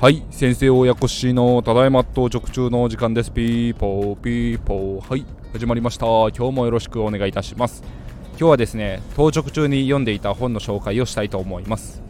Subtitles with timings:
[0.00, 3.30] はい先生親子しのただいま当直中の時間です。
[3.30, 5.10] ピーポーピーポー。
[5.10, 6.06] はい始まりました。
[6.06, 7.82] 今日もよろしくお願いいたします。
[8.30, 12.00] 今日はですね当直中に読んでいた本の紹介をしたいと思います。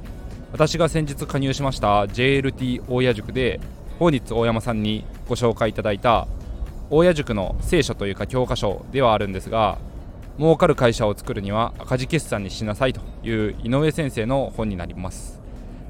[0.53, 3.59] 私が先日加入しました JLT 大谷塾で
[3.99, 6.29] 本日大山さんにご紹介いただいた
[6.91, 9.79] 大谷塾の聖書というか教科書ではあるんですが
[10.39, 15.41] 儲かる会社を作るには赤字決算にしなさいという井上先生の本になります。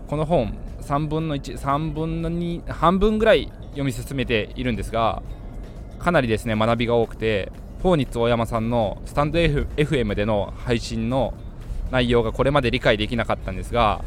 [0.08, 5.22] この本3分の13分の2半分ぐらい読み進めているんですが
[5.98, 11.34] かなりですね学びが多くて法日大山さんのスタンド、F、FM での配信の
[11.90, 14.02] 内容がこれまで理解できなかったんですが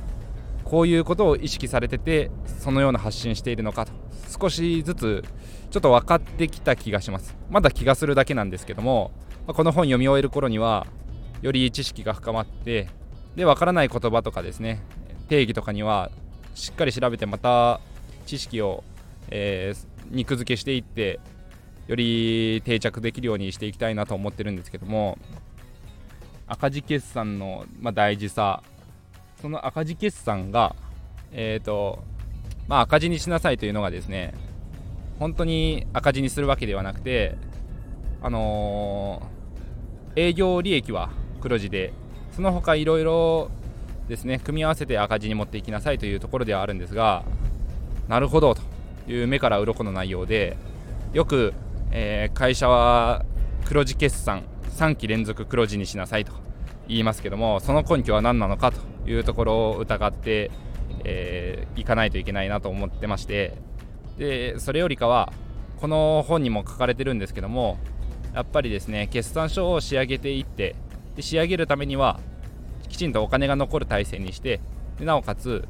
[0.63, 3.91] こういうことを意識されててそのような発信しているのかと
[4.39, 5.23] 少しずつ
[5.71, 7.35] ちょっと分かってきた気がします。
[7.49, 9.11] まだ気がするだけなんですけども
[9.47, 10.85] この本読み終える頃には
[11.41, 12.87] より知識が深まって
[13.35, 14.81] で分からない言葉とかですね
[15.29, 16.11] 定義とかには
[16.53, 17.79] しっかり調べてまた
[18.25, 18.83] 知識を、
[19.29, 21.19] えー、肉付けしていって
[21.87, 25.17] より定着できるようにしていきたいなと思ってるんですけども
[26.47, 28.61] 赤字決算の、まあ、大事さ
[29.41, 30.75] その赤字決算が
[31.31, 32.03] えっ、ー、と
[32.67, 34.33] まあ赤字にしなさいというのがですね
[35.21, 37.37] 本当に赤字にするわけではなくて
[38.23, 41.93] あのー、営業利益は黒字で
[42.31, 43.51] その他いろいろ
[44.07, 47.23] ですね組み合わせて赤字に持っていきなさいというところではあるんですが
[48.07, 48.63] なるほどと
[49.07, 50.57] いう目から鱗の内容で
[51.13, 51.53] よく、
[51.91, 53.23] えー、会社は
[53.65, 56.31] 黒字決算3期連続黒字にしなさいと
[56.87, 60.49] 言いますけどもその根拠は何なのかというところを疑って、
[61.03, 63.55] えー、かないといけないなと思ってまして
[64.17, 65.31] でそれよりかは
[65.79, 67.77] この本にも書かれてるんですけども
[68.33, 70.75] やっぱりですね決算書を仕上げていって
[71.15, 72.19] で仕上げるためには
[72.87, 74.61] きちんとお金が残る体制にして
[74.99, 75.67] でなおかつ、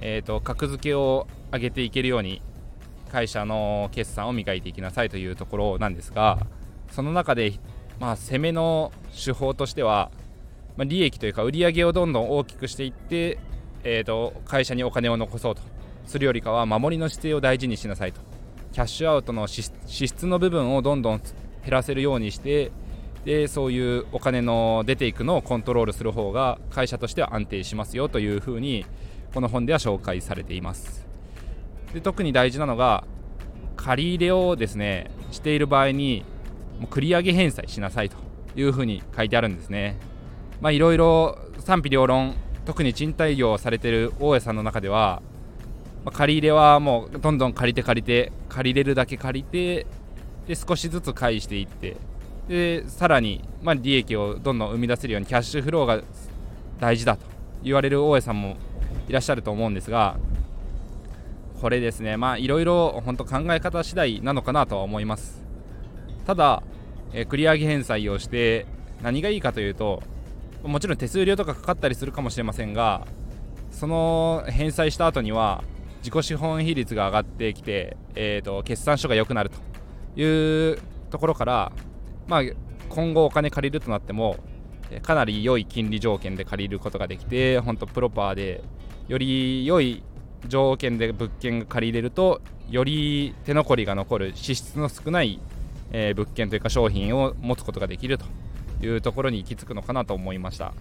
[0.00, 2.42] えーと、格付けを上げていけるように
[3.10, 6.38] 会社の決算を磨いていきなさいというところなんですが
[6.90, 7.54] その中で、
[7.98, 10.10] まあ、攻めの手法としては、
[10.76, 13.38] まあ、利益というか売り上げをどんどん大きくしていって、
[13.82, 15.77] えーと、と会社にお金を残そうと。
[16.08, 18.20] するよりかは守りの姿勢を大事にしなさいと。
[18.72, 21.26] キャッシュアウトの支出の部分をどんどん減
[21.68, 22.70] らせるようにして
[23.24, 28.86] でそういうお金の出ていくのをコントロールする方が会社としては安定しますよというふうに
[29.34, 31.06] この本では紹介されています。
[31.92, 33.04] で特に大事なのが
[33.76, 36.24] 借り入れをですねしている場合に
[36.78, 38.16] もう繰り上げ返済しなさいと
[38.56, 39.98] いうふうに書いてあるんですね。
[40.60, 45.22] まあいろいろ賛否両論特に賃貸業をされている大家さんの中では、
[46.08, 49.86] まあ、借り入れはもうどんどん借りて借りて借りれるだけ借りて
[50.46, 51.96] で少しずつ返していって
[52.48, 56.00] でさらに、まあ、利益をどんどん生み出せるようにキャッシュフローが
[56.80, 57.26] 大事だと
[57.62, 58.56] 言われる大家さんも
[59.06, 60.16] いらっしゃると思うんですが
[61.60, 65.44] これですねまあいろいろ本当考え方次第なのかなとは思います。
[66.26, 66.62] ただ、
[67.12, 68.66] え、繰り上げ返済をして
[69.02, 70.02] 何がいいかというと
[70.62, 73.06] もちろん手数料とかかかったりするかもしれませんが
[73.70, 75.64] その返済した後には
[75.98, 80.78] 自己資本比率が上がってきて、えーと決算書が良くなるという
[81.10, 81.72] ところから
[82.28, 82.42] まあ、
[82.90, 84.36] 今後お金借りるとなっても
[85.02, 88.62] かなり良い金利条件で借りることができて本当プロパーで
[89.08, 90.02] より良い
[90.46, 95.40] 条件で物件が借りれるとより手残りが残る支出の少ない、
[95.90, 98.26] え、物件というか商品を持つことができると
[98.82, 100.74] いうところに行き着くのかなと思いました。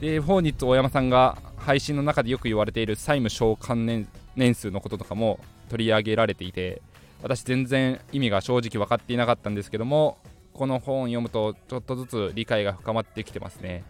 [0.00, 5.38] で本日大山さんが配信の中でよく言われている債務償還年年数のこととかも
[5.68, 6.82] 取り上げられていて
[7.22, 10.18] 私全然意味が正直分かっていなかったんですけども
[10.52, 13.84] この本を読むとちょっとずつ理解が深まってきてますね。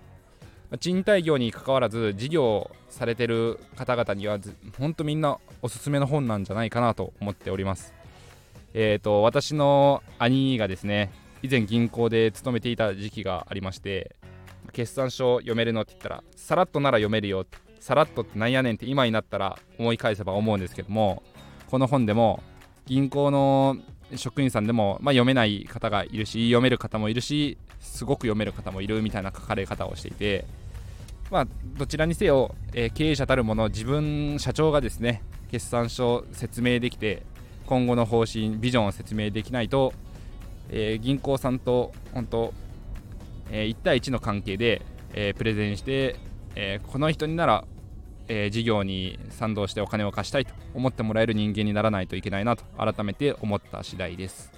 [0.78, 4.38] 賃貸業にかかわらず事業されてる方々には
[4.78, 7.92] 本当みんなおすすめの本なんじゃないかなと思っております。
[8.72, 11.10] えっ、ー、と私の兄がですね
[11.42, 14.14] 以前銀行で勤めていた時期がありまして
[14.70, 17.47] 決算書読めるのって言ったらさらっとなら読めるよ
[17.80, 21.22] さらっとってなんやねんって今になったら思い返せば思うんですけども
[21.71, 22.42] この本でも
[22.86, 23.77] 銀行の
[24.16, 30.45] 職員さんでも、まあ、読めない方がいるし読める方もいるしすごく読める方もいるみたいな書かれ方をしていて、
[31.30, 31.47] まあ、
[31.78, 37.22] どちらにせよ、えー、経営者たるもの自分社長がですね決算書を説明できて
[37.66, 39.92] 今後の方針ビジョンを説明できないと、
[40.71, 42.53] えー、銀行さんと本当、
[43.50, 44.82] え、1対1の関係で、
[45.12, 46.16] えプレゼンして、
[46.54, 47.64] えこの人になら
[48.32, 54.52] え、事業に賛同してお金を貸したいと思ってもらえる人間にならないといけないなと改めて思った次第です、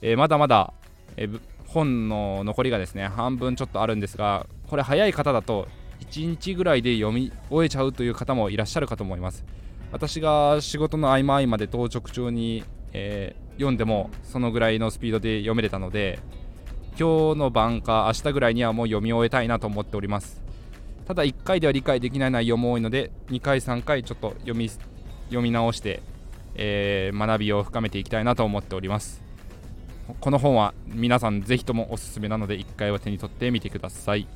[0.00, 0.72] え、まだまだ、
[1.18, 1.28] え、
[1.66, 5.68] 本の残りがですね半分ちょっとあるんですがこれ早い方だと
[6.10, 9.44] 1日ぐらいで読み終えちゃうという方もいらっしゃるかと思います。
[9.92, 16.18] 私が仕事の合間合間で当直中に、えー、読んでもそのぐらいのスピードで読めれたので
[16.98, 20.42] 今日の晩か明日ぐらいにはもう読み終えたいなと思っております。
[21.06, 26.02] ただ1回では理解できない内容も多いので2回3回ちょっと読み読み直して、
[26.54, 29.22] えー、学びを深めていきたいなと思っております。
[30.20, 34.26] この本は皆さんぜひともおすすめなので1回は手に取ってみてください。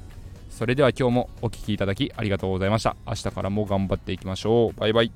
[0.50, 2.96] それでは今日もお聴きいただきありがとうございました。
[3.06, 4.78] 明日からも頑張っていきましょう。
[4.78, 5.12] バイバイ。